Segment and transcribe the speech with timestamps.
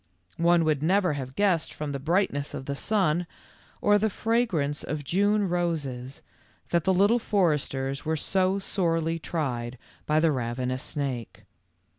[0.39, 3.27] One would never have guessed from the brightness of the sun,
[3.81, 6.23] or the fragrance of June roses,
[6.71, 9.77] that the Little Foresters were so sorely tried
[10.07, 11.43] by the ravenous snake.